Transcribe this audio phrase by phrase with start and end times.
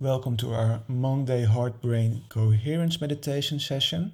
[0.00, 4.12] Welcome to our Monday Heart Brain Coherence Meditation session.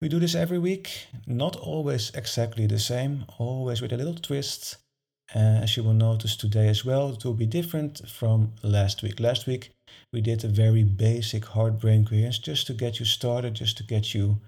[0.00, 4.76] We do this every week, not always exactly the same, always with a little twist.
[5.34, 9.18] Uh, as you will notice today as well, it will be different from last week.
[9.18, 9.72] Last week
[10.12, 13.82] we did a very basic heart brain coherence just to get you started, just to
[13.82, 14.38] get you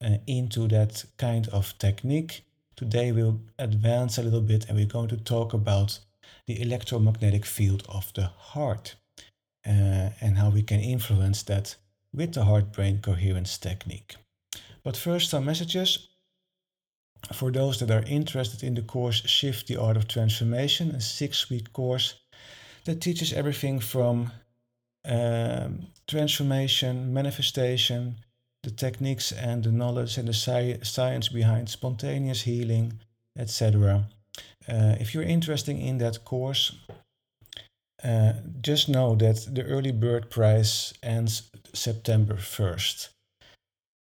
[0.00, 2.44] uh, into that kind of technique.
[2.76, 5.98] Today we'll advance a little bit and we're going to talk about
[6.46, 8.94] the electromagnetic field of the heart
[9.66, 11.76] uh, and how we can influence that
[12.12, 14.16] with the heart brain coherence technique.
[14.82, 16.08] But first, some messages.
[17.32, 21.50] For those that are interested in the course Shift the Art of Transformation, a six
[21.50, 22.14] week course
[22.84, 24.30] that teaches everything from
[25.04, 28.16] um, transformation, manifestation,
[28.62, 33.00] the techniques and the knowledge and the sci- science behind spontaneous healing,
[33.38, 34.04] etc.
[34.68, 36.72] Uh, if you're interested in that course,
[38.04, 43.08] uh, just know that the early bird price ends September 1st.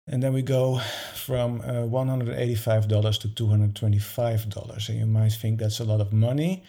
[0.07, 0.79] And then we go
[1.13, 4.89] from uh, $185 to $225.
[4.89, 6.63] And you might think that's a lot of money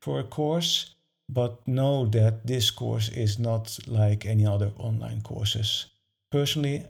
[0.00, 0.94] for a course,
[1.28, 5.86] but know that this course is not like any other online courses.
[6.30, 6.84] Personally,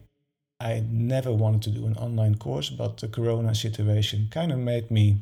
[0.61, 4.91] I never wanted to do an online course, but the corona situation kind of made
[4.91, 5.19] me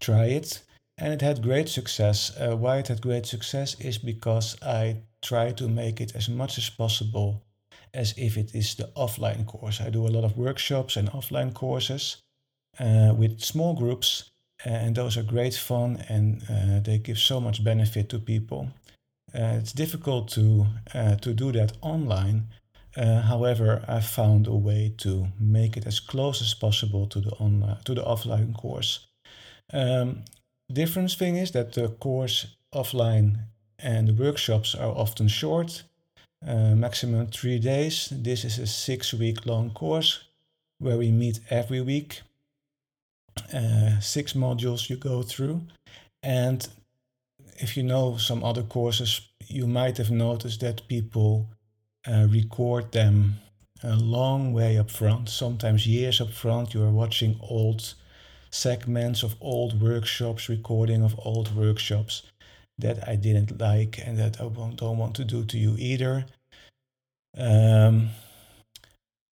[0.00, 0.62] try it.
[1.02, 2.30] And it had great success.
[2.38, 6.58] Uh, why it had great success is because I try to make it as much
[6.58, 7.42] as possible
[7.92, 9.80] as if it is the offline course.
[9.80, 12.18] I do a lot of workshops and offline courses
[12.78, 14.30] uh, with small groups,
[14.64, 18.68] and those are great fun and uh, they give so much benefit to people.
[19.34, 22.46] Uh, it's difficult to uh, to do that online.
[22.96, 27.32] Uh, however, I found a way to make it as close as possible to the
[27.40, 29.08] online to the offline course.
[29.72, 30.24] Um,
[30.72, 33.38] difference thing is that the course offline
[33.78, 35.82] and the workshops are often short,
[36.46, 38.08] uh, maximum three days.
[38.10, 40.24] This is a six week long course
[40.78, 42.22] where we meet every week.
[43.54, 45.62] Uh, six modules you go through.
[46.22, 46.68] And
[47.58, 51.48] if you know some other courses, you might have noticed that people
[52.06, 53.34] uh, record them
[53.82, 56.74] a long way up front, sometimes years up front.
[56.74, 57.94] You are watching old
[58.52, 62.22] segments of old workshops, recording of old workshops
[62.78, 66.26] that I didn't like and that I don't want to do to you either.
[67.36, 68.10] Um,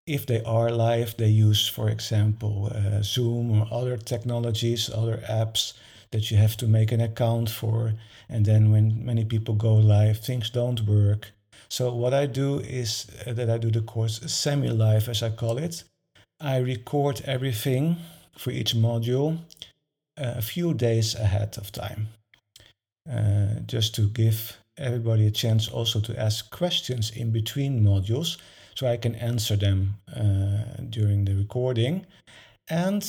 [0.06, 5.75] if they are live, they use, for example, uh, Zoom or other technologies, other apps
[6.10, 7.94] that you have to make an account for.
[8.28, 11.32] And then when many people go live, things don't work.
[11.69, 15.30] So, what I do is uh, that I do the course semi live, as I
[15.30, 15.84] call it.
[16.41, 17.98] I record everything
[18.40, 19.36] for each module
[20.18, 22.08] uh, a few days ahead of time,
[23.10, 28.38] uh, just to give everybody a chance also to ask questions in between modules
[28.74, 32.06] so I can answer them uh, during the recording.
[32.68, 33.04] And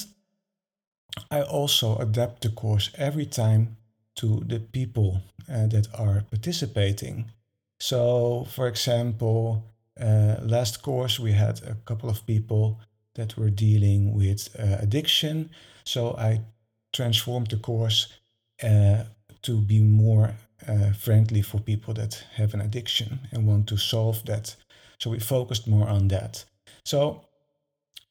[1.30, 3.78] I also adapt the course every time
[4.16, 7.31] to the people uh, that are participating.
[7.80, 9.64] So, for example,
[10.00, 12.80] uh, last course we had a couple of people
[13.16, 15.50] that were dealing with uh, addiction.
[15.84, 16.42] So I
[16.94, 18.08] transformed the course
[18.64, 19.04] uh,
[19.42, 20.34] to be more
[20.68, 24.56] uh, friendly for people that have an addiction and want to solve that.
[25.00, 26.46] So we focused more on that.
[26.86, 27.26] So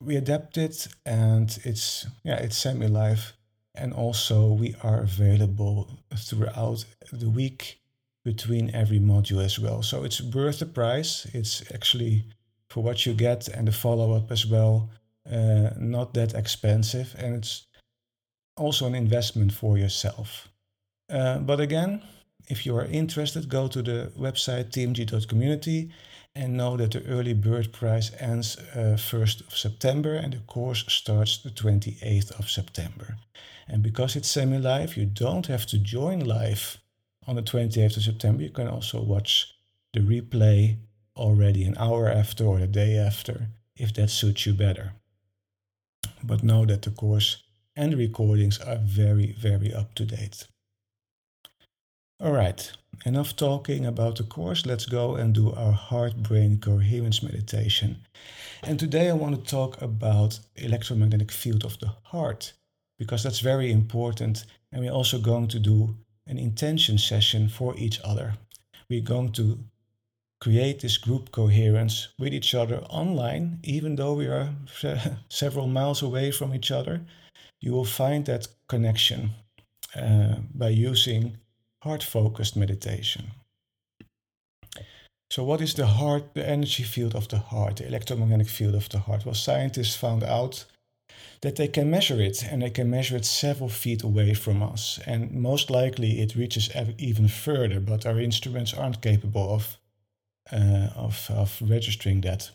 [0.01, 0.75] we adapted
[1.05, 3.35] and it's yeah it's semi-live
[3.75, 7.81] and also we are available throughout the week
[8.25, 9.83] between every module as well.
[9.83, 11.27] So it's worth the price.
[11.33, 12.25] It's actually
[12.71, 14.89] for what you get and the follow-up as well.
[15.31, 17.67] Uh, not that expensive and it's
[18.57, 20.49] also an investment for yourself.
[21.11, 22.03] Uh, but again,
[22.49, 25.91] if you are interested, go to the website tmg.community
[26.35, 30.85] and know that the early bird price ends uh, 1st of September and the course
[30.89, 33.17] starts the 28th of September.
[33.69, 36.79] And because it's semi live, you don't have to join live
[37.27, 38.43] on the 28th of September.
[38.43, 39.55] You can also watch
[39.93, 40.77] the replay
[41.21, 44.93] already an hour after or the day after if that suits you better.
[46.23, 47.43] But know that the course
[47.77, 50.47] and the recordings are very, very up to date.
[52.23, 52.71] All right,
[53.07, 54.67] enough talking about the course.
[54.67, 57.97] Let's go and do our heart brain coherence meditation.
[58.63, 62.53] And today I want to talk about electromagnetic field of the heart
[62.99, 65.97] because that's very important and we're also going to do
[66.27, 68.35] an intention session for each other.
[68.91, 69.59] We're going to
[70.41, 74.49] create this group coherence with each other online even though we are
[75.29, 77.01] several miles away from each other.
[77.61, 79.31] You will find that connection
[79.95, 81.37] uh, by using
[81.83, 83.33] heart focused meditation.
[85.31, 88.89] So, what is the heart, the energy field of the heart, the electromagnetic field of
[88.89, 89.25] the heart?
[89.25, 90.65] Well, scientists found out
[91.43, 94.99] that they can measure it and they can measure it several feet away from us.
[95.07, 99.79] And most likely it reaches even further, but our instruments aren't capable of,
[100.53, 102.51] Uh, of, of registering that.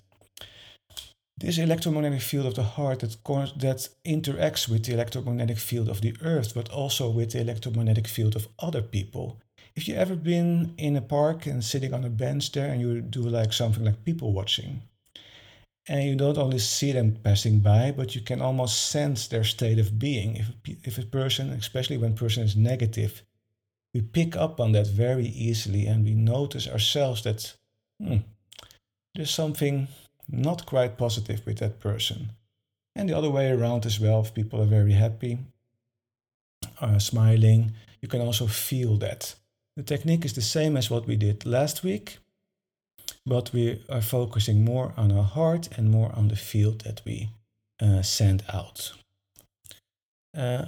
[1.38, 3.16] This electromagnetic field of the heart that,
[3.60, 8.36] that interacts with the electromagnetic field of the earth, but also with the electromagnetic field
[8.36, 9.40] of other people.
[9.76, 13.00] If you ever been in a park and sitting on a bench there and you
[13.00, 14.82] do like something like people watching,
[15.88, 19.80] and you don't only see them passing by, but you can almost sense their state
[19.80, 20.36] of being.
[20.36, 20.48] If,
[20.84, 23.24] if a person, especially when person is negative,
[23.94, 27.56] we pick up on that very easily and we notice ourselves that
[28.02, 28.18] hmm,
[29.14, 29.88] there's something
[30.28, 32.30] not quite positive with that person.
[32.96, 35.40] And the other way around as well, if people are very happy,
[36.80, 39.36] are smiling, you can also feel that.
[39.76, 42.20] The technique is the same as what we did last week,
[43.26, 47.30] but we are focusing more on our heart and more on the field that we
[47.82, 48.94] uh, send out.
[50.38, 50.66] Uh,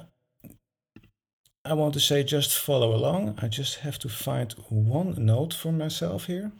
[1.63, 3.37] I want to say just follow along.
[3.41, 6.51] I just have to find one note for myself here.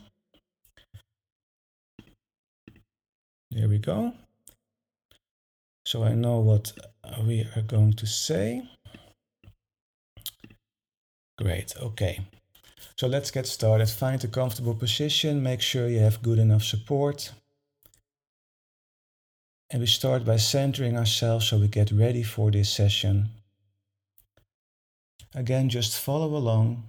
[3.57, 4.13] There we go.
[5.83, 6.73] So I know what
[7.25, 8.61] we are going to say.
[11.39, 12.19] Great, okay.
[12.97, 13.89] So let's get started.
[13.89, 17.31] Find a comfortable position, make sure you have good enough support.
[19.71, 23.29] And we start by centering ourselves so we get ready for this session.
[25.33, 26.83] Again, just follow along.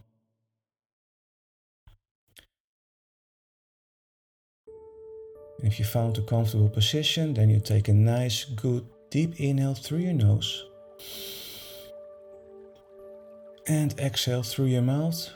[5.60, 9.98] If you found a comfortable position, then you take a nice, good, deep inhale through
[9.98, 10.64] your nose.
[13.66, 15.28] And exhale through your mouth.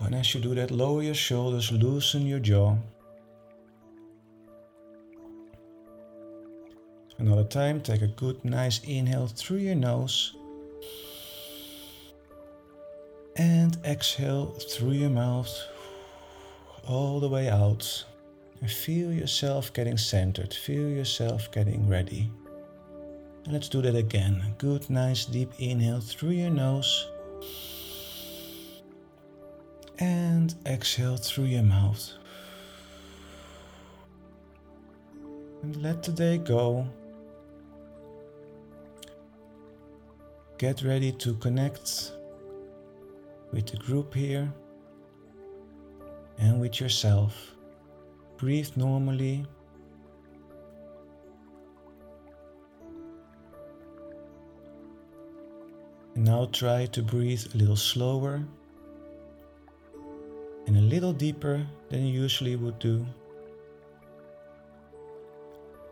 [0.00, 2.76] And as you do that, lower your shoulders, loosen your jaw.
[7.18, 10.34] Another time, take a good, nice inhale through your nose.
[13.36, 15.54] And exhale through your mouth
[16.88, 18.04] all the way out.
[18.60, 22.30] And feel yourself getting centered, feel yourself getting ready.
[23.44, 24.54] And let's do that again.
[24.58, 27.08] Good, nice, deep inhale through your nose
[29.98, 32.12] and exhale through your mouth.
[35.62, 36.86] And let the day go.
[40.56, 42.12] Get ready to connect
[43.52, 44.52] with the group here
[46.38, 47.49] and with yourself.
[48.40, 49.44] Breathe normally.
[56.14, 58.42] And now try to breathe a little slower
[60.66, 63.04] and a little deeper than you usually would do.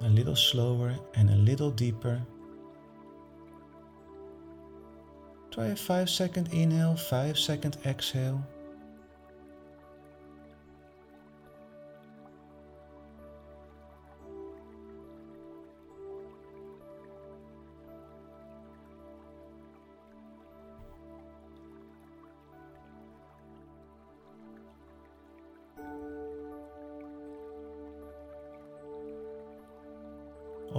[0.00, 2.18] A little slower and a little deeper.
[5.50, 8.42] Try a 5 second inhale, 5 second exhale.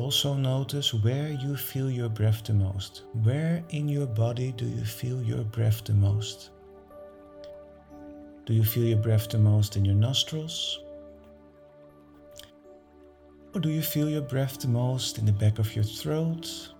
[0.10, 3.04] Also notice where you feel your breath the most.
[3.22, 6.50] Where in your body do you feel your breath the most?
[8.48, 10.80] Do you feel your breath the most in your nostrils?
[13.54, 16.74] Or do you feel your breath the most in the back of your throat?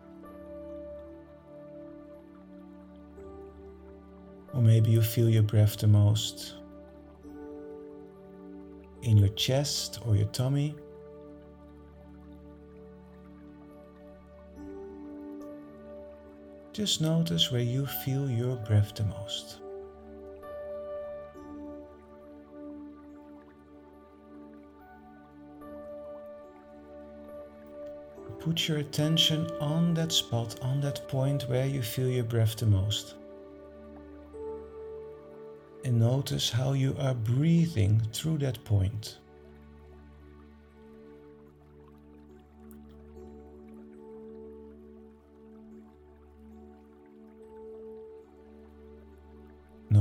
[4.56, 6.56] Or maybe you feel your breath the most
[9.04, 10.76] in your chest or your tummy?
[16.80, 19.60] Just notice where you feel your breath the most.
[28.40, 32.66] Put your attention on that spot, on that point where you feel your breath the
[32.68, 33.16] most.
[35.84, 39.18] And notice how you are breathing through that point.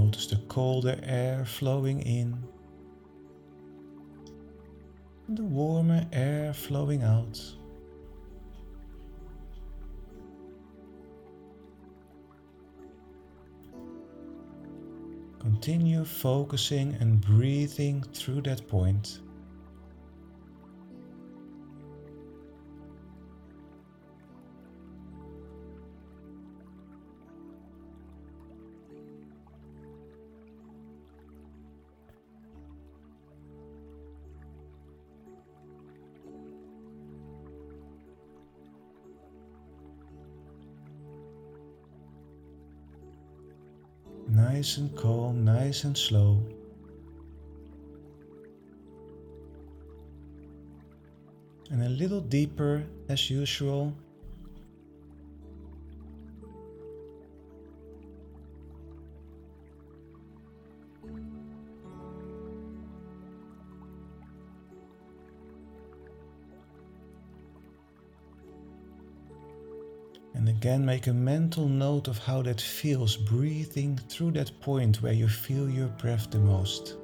[0.08, 2.42] Notice the colder air flowing in
[5.28, 7.38] the warmer air flowing out.
[15.40, 19.20] Continue focusing and breathing through that point.
[44.58, 46.42] Nice and calm, nice and slow.
[51.70, 53.94] And a little deeper as usual.
[70.58, 75.28] Again, make a mental note of how that feels breathing through that point where you
[75.28, 76.96] feel your breath the most.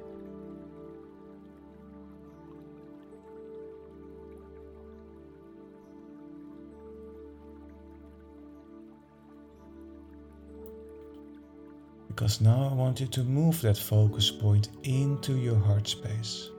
[12.09, 16.49] Because now I want you to move that focus point into your heart space.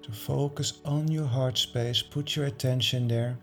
[0.00, 3.36] To focus on your heart space, put your attention there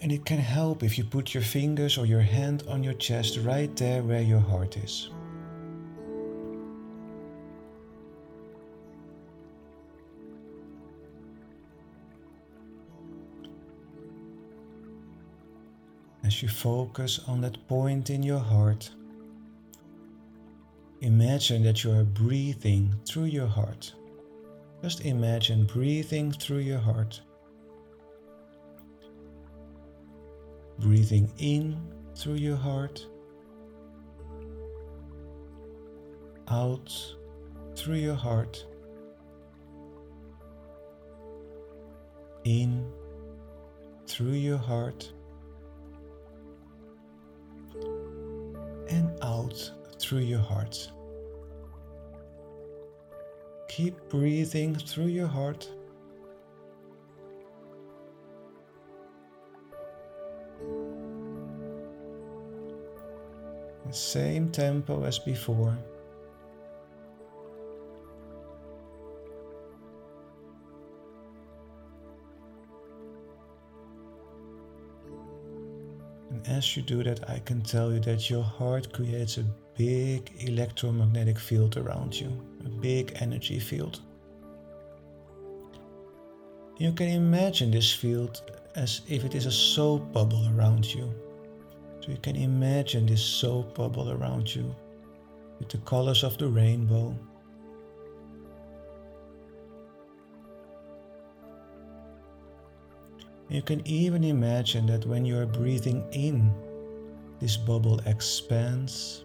[0.00, 3.38] and it can help if you put your fingers or your hand on your chest
[3.38, 5.10] right there where your heart is.
[16.24, 18.90] As you focus on that point in your heart,
[21.02, 23.92] imagine that you are breathing through your heart.
[24.82, 27.20] Just imagine breathing through your heart.
[30.78, 31.76] Breathing in
[32.16, 33.06] through your heart,
[36.48, 36.92] out
[37.76, 38.66] through your heart,
[42.44, 42.90] in
[44.06, 45.10] through your heart,
[48.88, 50.90] and out through your heart.
[53.68, 55.68] Keep breathing through your heart.
[63.96, 65.76] Same tempo as before.
[76.30, 79.44] And as you do that, I can tell you that your heart creates a
[79.76, 82.30] big electromagnetic field around you,
[82.64, 84.00] a big energy field.
[86.78, 88.42] You can imagine this field
[88.74, 91.14] as if it is a soap bubble around you.
[92.04, 94.76] So you can imagine this soap bubble around you
[95.58, 97.16] with the colors of the rainbow.
[103.48, 106.52] You can even imagine that when you are breathing in,
[107.40, 109.24] this bubble expands.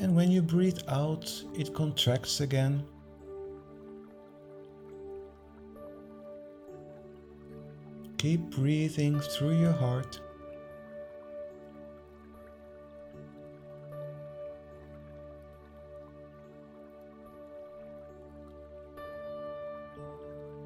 [0.00, 2.82] And when you breathe out, it contracts again.
[8.18, 10.20] Keep breathing through your heart.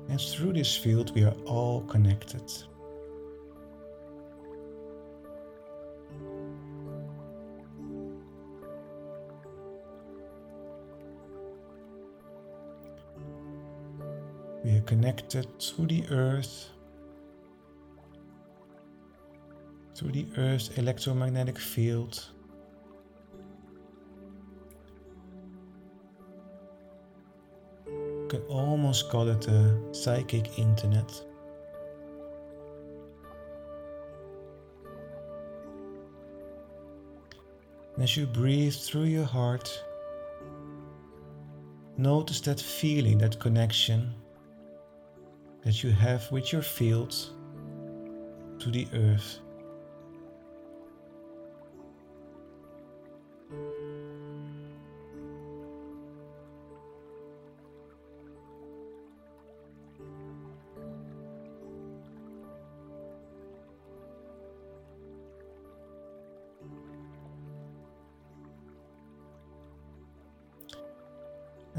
[0.08, 2.42] And through this field, we are all connected.
[14.64, 16.70] We are connected to the earth,
[20.02, 22.24] through the Earth's electromagnetic field.
[27.86, 31.08] You can almost call it a psychic internet.
[37.94, 39.70] And as you breathe through your heart,
[41.96, 44.12] notice that feeling, that connection
[45.64, 47.14] that you have with your field
[48.58, 49.38] to the earth.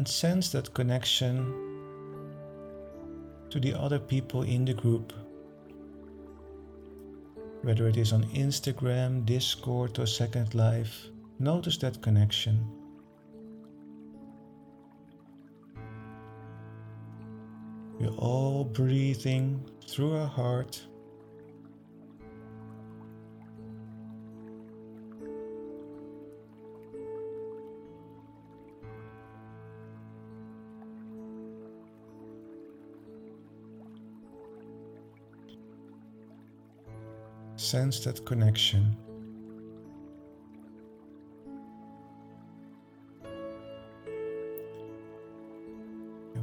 [0.03, 1.33] And sense that connection
[3.49, 5.13] to the other people in the group.
[7.61, 11.05] Whether it is on Instagram, Discord, or Second Life,
[11.39, 12.67] notice that connection.
[17.97, 20.85] We're all breathing through our heart.
[37.63, 38.97] Sense that connection.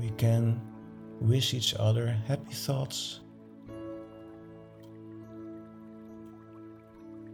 [0.00, 0.59] We can
[1.21, 3.21] wish each other happy thoughts.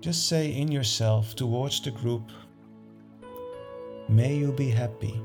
[0.01, 2.33] Just say in yourself towards the group,
[4.09, 5.23] May you be happy.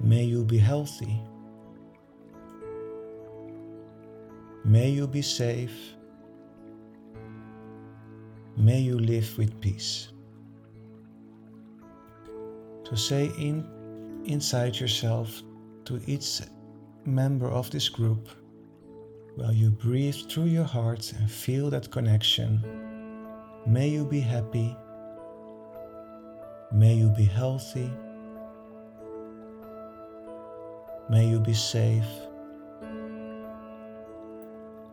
[0.00, 1.20] May you be healthy.
[4.72, 5.76] May you be safe.
[8.56, 10.08] May you live with peace.
[12.84, 13.68] To say in
[14.24, 15.42] inside yourself
[15.84, 16.40] to each
[17.04, 18.30] member of this group
[19.36, 22.58] while you breathe through your heart and feel that connection.
[23.66, 24.74] May you be happy.
[26.72, 27.90] May you be healthy.
[31.10, 32.31] May you be safe.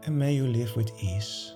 [0.09, 1.53] And may you live with ease.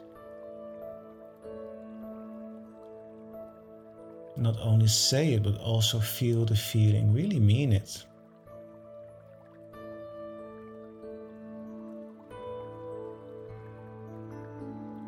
[4.37, 7.11] Not only say it, but also feel the feeling.
[7.11, 8.05] Really mean it.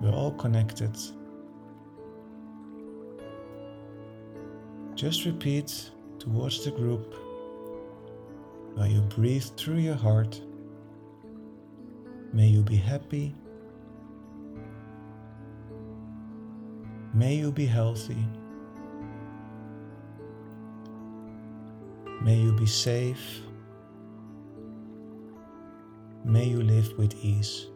[0.02, 0.98] We're all connected.
[4.96, 7.14] Just repeat towards the group
[8.74, 10.42] while you breathe through your heart.
[12.36, 13.34] May you be happy.
[17.14, 18.18] May you be healthy.
[22.22, 23.40] May you be safe.
[26.26, 27.68] May you live with ease.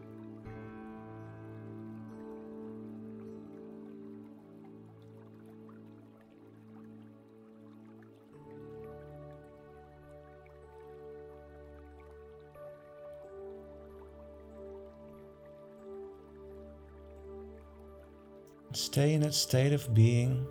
[18.99, 20.45] Stay in that state of being,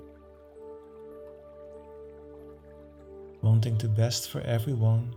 [3.43, 5.15] wanting the best for everyone.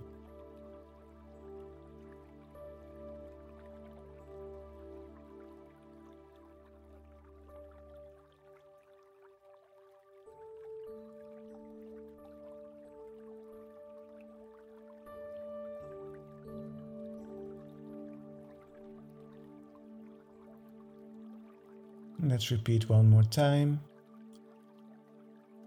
[22.31, 23.81] Let's repeat one more time.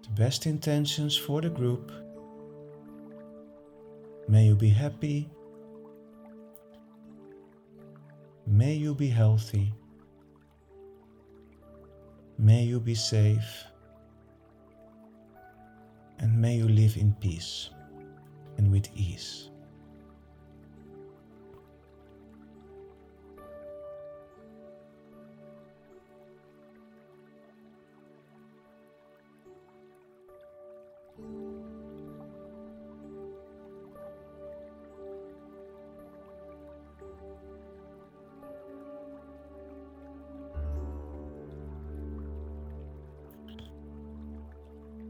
[0.03, 1.93] The best intentions for the group.
[4.29, 5.29] May you be happy.
[8.47, 9.75] May you be healthy.
[12.39, 13.65] May you be safe.
[16.19, 17.69] And may you live in peace
[18.57, 19.51] and with ease.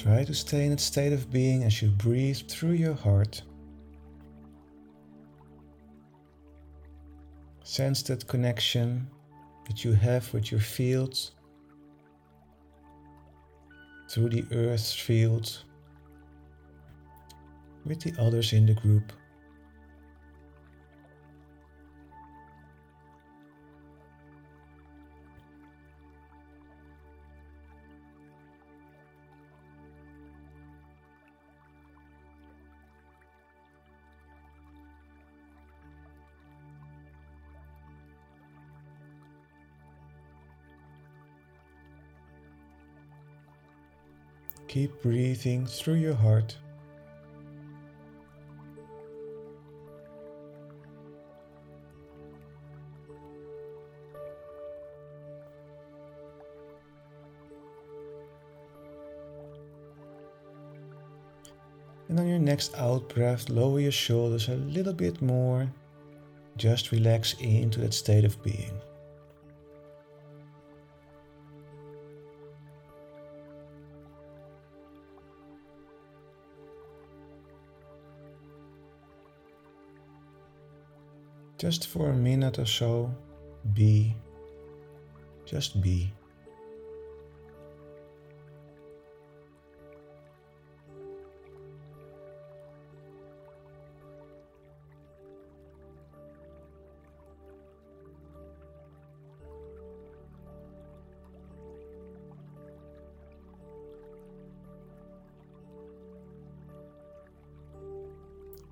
[0.04, 3.40] Try to stay in that state of being as you breathe through your heart.
[7.62, 9.08] Sense that connection
[9.66, 11.18] that you have with your field,
[14.10, 15.64] through the earth's field,
[17.86, 19.10] with the others in the group.
[44.74, 46.56] Keep breathing through your heart.
[62.08, 65.72] And on your next out breath, lower your shoulders a little bit more.
[66.56, 68.72] Just relax into that state of being.
[81.64, 83.10] Just for a minute or so,
[83.72, 84.14] be.
[85.46, 86.12] Just be.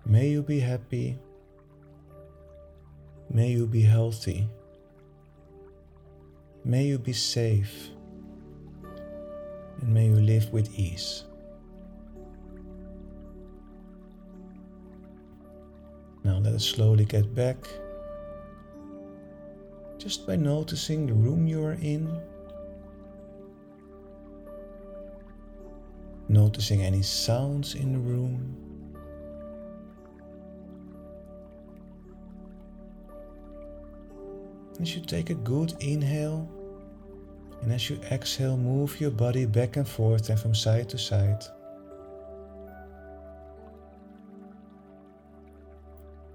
[0.04, 1.16] May you be happy.
[3.34, 4.46] May you be healthy.
[6.66, 7.88] May you be safe.
[9.80, 11.24] And may you live with ease.
[16.22, 17.56] Now let us slowly get back.
[19.96, 22.20] Just by noticing the room you are in.
[26.28, 28.71] Noticing any sounds in the room.
[34.82, 36.50] As you take a good inhale,
[37.62, 41.44] and as you exhale, move your body back and forth and from side to side.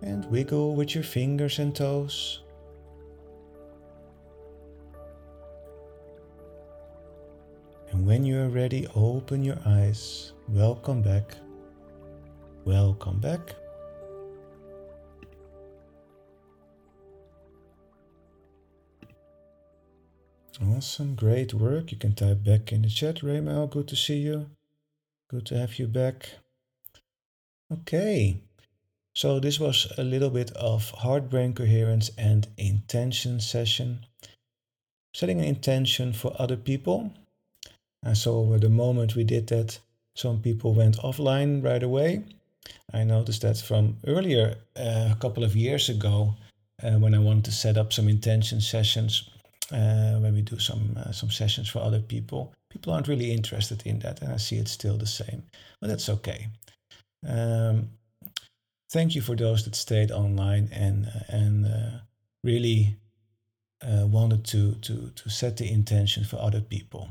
[0.01, 2.39] And wiggle with your fingers and toes.
[7.91, 10.31] And when you are ready, open your eyes.
[10.47, 11.35] Welcome back.
[12.63, 13.55] Welcome back.
[20.59, 21.91] Awesome, great work.
[21.91, 23.69] You can type back in the chat, Raymel.
[23.69, 24.49] Good to see you.
[25.29, 26.29] Good to have you back.
[27.71, 28.41] Okay,
[29.13, 34.05] so this was a little bit of heart brain coherence and intention session.
[35.13, 37.13] Setting an intention for other people.
[38.01, 39.77] And so the moment we did that,
[40.15, 42.23] some people went offline right away.
[42.91, 46.33] I noticed that from earlier, uh, a couple of years ago,
[46.81, 49.29] uh, when I wanted to set up some intention sessions
[49.71, 52.53] uh, when we do some uh, some sessions for other people.
[52.69, 55.43] People aren't really interested in that, and I see it's still the same.
[55.79, 56.47] But that's okay.
[57.27, 57.89] Um,
[58.91, 61.99] thank you for those that stayed online and uh, and uh,
[62.43, 62.95] really
[63.81, 67.09] uh, wanted to to to set the intention for other people.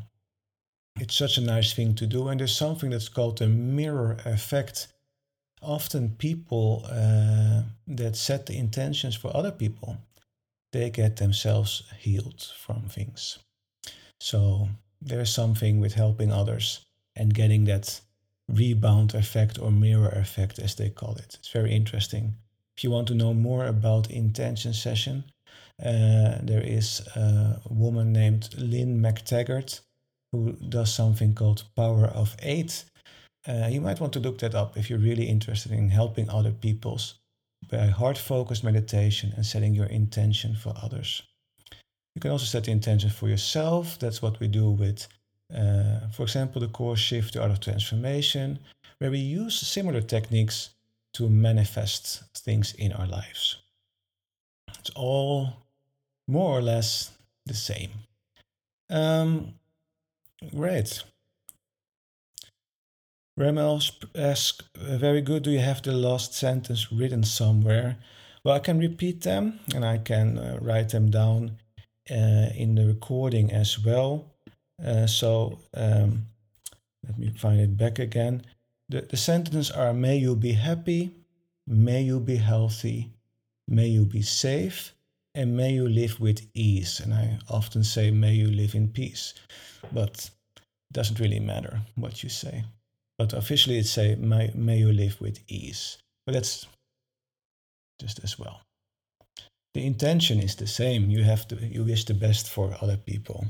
[0.99, 4.88] It's such a nice thing to do, and there's something that's called the mirror effect.
[5.62, 9.99] Often, people uh, that set the intentions for other people
[10.77, 13.39] they get themselves healed from things.
[14.21, 14.69] So
[15.01, 16.85] there's something with helping others
[17.17, 18.01] and getting that
[18.49, 21.37] rebound effect or mirror effect, as they call it.
[21.39, 22.35] It's very interesting.
[22.77, 25.25] If you want to know more about intention session,
[25.83, 29.81] uh, there is a woman named Lynne McTaggart
[30.33, 32.85] who does something called Power of Eight.
[33.49, 36.51] Uh, you might want to look that up if you're really interested in helping other
[36.53, 37.15] people's
[37.71, 41.23] by heart focused meditation and setting your intention for others.
[42.14, 43.99] You can also set the intention for yourself.
[43.99, 45.07] That's what we do with,
[45.55, 48.59] uh, for example, the course Shift to Art of Transformation,
[48.99, 50.71] where we use similar techniques
[51.14, 53.59] to manifest things in our lives.
[54.79, 55.53] It's all
[56.29, 57.11] more or less
[57.45, 57.90] the same.
[58.90, 59.55] Um,
[60.55, 61.03] great.
[63.37, 63.83] Ramel
[64.14, 67.99] asks, very good, do you have the last sentence written somewhere?
[68.42, 71.59] Well, I can repeat them and I can uh, write them down
[72.11, 74.33] uh, in the recording as well.
[74.83, 76.27] Uh, so um,
[77.07, 78.42] let me find it back again.
[78.88, 81.11] The, the sentences are May you be happy,
[81.66, 83.11] may you be healthy,
[83.68, 84.94] may you be safe,
[85.35, 87.01] and may you live with ease.
[87.01, 89.35] And I often say, May you live in peace.
[89.92, 92.64] But it doesn't really matter what you say.
[93.19, 95.99] But officially it say, may, may you live with ease.
[96.27, 96.67] But that's
[98.01, 98.61] just as well.
[99.75, 101.11] The intention is the same.
[101.11, 103.47] You have to you wish the best for other people.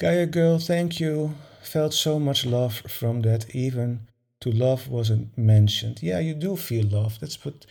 [0.00, 1.34] Gaia girl, thank you.
[1.62, 4.08] Felt so much love from that even
[4.40, 6.02] to love wasn't mentioned.
[6.02, 7.20] Yeah, you do feel love.
[7.20, 7.66] That's what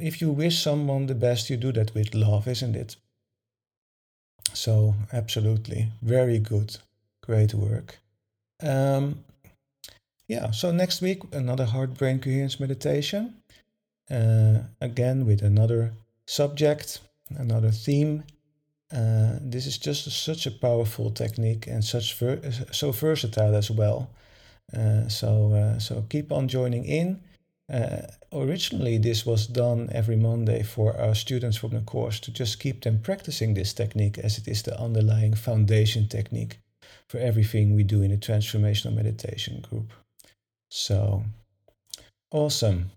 [0.00, 2.96] if you wish someone the best, you do that with love, isn't it?
[4.54, 5.92] So, absolutely.
[6.00, 6.78] Very good.
[7.22, 7.98] Great work.
[8.62, 9.24] Um,
[10.28, 13.34] yeah, so next week, another heart brain coherence meditation.
[14.10, 15.92] Uh, again, with another
[16.26, 17.00] subject,
[17.36, 18.24] another theme.
[18.92, 22.40] Uh, this is just such a powerful technique and such ver-
[22.70, 24.10] so versatile as well.
[24.72, 27.20] Uh, so uh, so keep on joining in.
[27.72, 32.60] Uh, originally, this was done every Monday for our students from the course to just
[32.60, 36.58] keep them practicing this technique as it is the underlying foundation technique
[37.14, 39.92] for everything we do in the transformational meditation group.
[40.68, 41.22] So
[42.32, 42.90] awesome.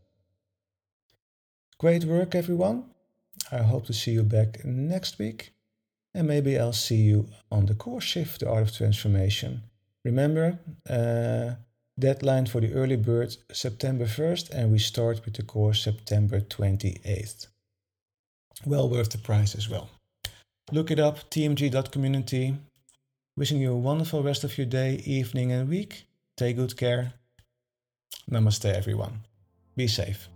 [1.77, 2.85] Great work, everyone.
[3.51, 5.51] I hope to see you back next week.
[6.15, 9.61] And maybe I'll see you on the course shift, The Art of Transformation.
[10.03, 10.57] Remember,
[10.89, 11.51] uh,
[11.99, 17.45] deadline for the early bird September 1st, and we start with the course September 28th.
[18.65, 19.91] Well worth the price as well.
[20.71, 22.55] Look it up, tmg.community.
[23.37, 26.07] Wishing you a wonderful rest of your day, evening, and week.
[26.35, 27.13] Take good care.
[28.31, 29.27] Namaste, everyone.
[29.75, 30.27] Be safe.